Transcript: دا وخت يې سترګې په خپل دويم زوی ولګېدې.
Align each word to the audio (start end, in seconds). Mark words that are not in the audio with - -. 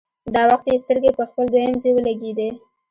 دا 0.33 0.41
وخت 0.51 0.65
يې 0.69 0.77
سترګې 0.83 1.11
په 1.17 1.23
خپل 1.29 1.45
دويم 1.53 1.75
زوی 1.81 1.91
ولګېدې. 1.95 2.49